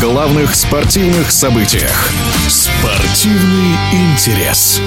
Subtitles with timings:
[0.00, 2.10] главных спортивных событиях.
[2.48, 4.80] Спортивный интерес.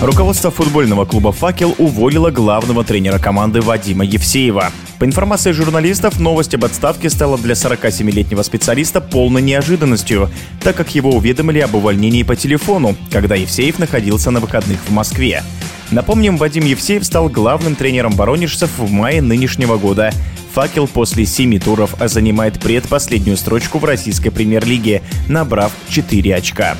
[0.00, 4.70] Руководство футбольного клуба «Факел» уволило главного тренера команды Вадима Евсеева.
[4.98, 10.30] По информации журналистов, новость об отставке стала для 47-летнего специалиста полной неожиданностью,
[10.60, 15.42] так как его уведомили об увольнении по телефону, когда Евсеев находился на выходных в Москве.
[15.90, 20.12] Напомним, Вадим Евсеев стал главным тренером воронежцев в мае нынешнего года.
[20.54, 26.76] «Факел» после семи туров занимает предпоследнюю строчку в российской премьер-лиге, набрав 4 очка.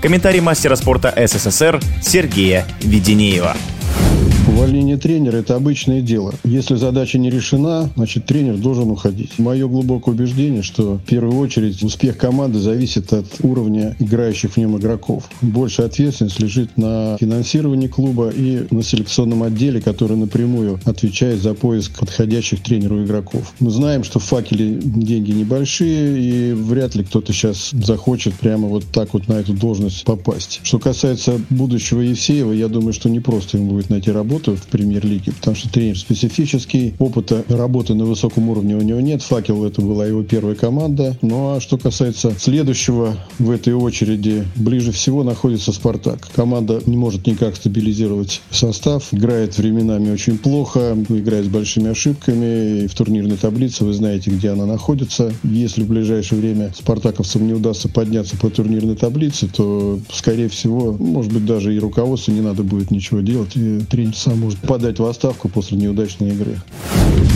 [0.00, 3.56] Комментарий мастера спорта СССР Сергея Веденеева.
[4.56, 6.32] Увольнение тренера– это обычное дело.
[6.42, 9.38] Если задача не решена, значит, тренер должен уходить.
[9.38, 14.78] Мое глубокое убеждение, что в первую очередь успех команды зависит от уровня играющих в нем
[14.78, 15.28] игроков.
[15.42, 21.98] Больше ответственность лежит на финансировании клуба и на селекционном отделе, который напрямую отвечает за поиск
[21.98, 23.52] подходящих тренеру игроков.
[23.60, 28.84] Мы знаем, что в «Факеле» деньги небольшие, и вряд ли кто-то сейчас захочет прямо вот
[28.90, 30.60] так вот на эту должность попасть.
[30.62, 34.66] Что касается будущего Евсеева, я думаю, что не просто ему будет найти работу, работу в
[34.68, 39.22] премьер-лиге, потому что тренер специфический, опыта работы на высоком уровне у него нет.
[39.22, 41.16] «Факел»— это была его первая команда.
[41.22, 46.28] Ну а что касается следующего в этой очереди, ближе всего находится «Спартак».
[46.34, 52.84] Команда не может никак стабилизировать состав, играет временами очень плохо, играет с большими ошибками.
[52.84, 55.32] И в турнирной таблице вы знаете, где она находится.
[55.42, 61.32] Если в ближайшее время спартаковцам не удастся подняться по турнирной таблице, то, скорее всего, может
[61.32, 63.56] быть, даже и руководству не надо будет ничего делать.
[63.56, 66.58] И тренер сам может подать в отставку после неудачной игры.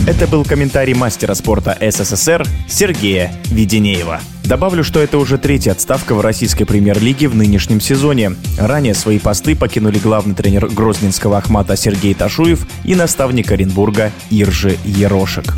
[0.07, 4.19] Это был комментарий мастера спорта СССР Сергея Веденеева.
[4.43, 8.35] Добавлю, что это уже третья отставка в российской премьер-лиге в нынешнем сезоне.
[8.57, 15.53] Ранее свои посты покинули главный тренер Грозненского Ахмата Сергей Ташуев и наставник Оренбурга Иржи Ерошек.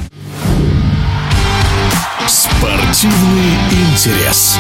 [2.28, 4.57] Спортивный интерес.